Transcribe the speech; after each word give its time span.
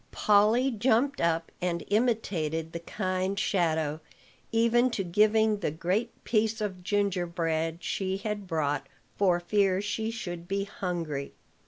Polly 0.09 0.71
jumped 0.71 1.21
up 1.21 1.51
and 1.61 1.83
imitated 1.89 2.71
the 2.71 2.79
kind 2.79 3.37
shadow, 3.37 3.99
even 4.51 4.89
to 4.89 5.03
giving 5.03 5.57
the 5.59 5.69
great 5.69 6.23
piece 6.23 6.59
of 6.59 6.83
gingerbread 6.83 7.83
she 7.83 8.17
had 8.17 8.47
brought 8.47 8.87
for 9.15 9.39
fear 9.39 9.79
she 9.79 10.09
should 10.09 10.47
be 10.47 10.63
hungry. 10.63 11.33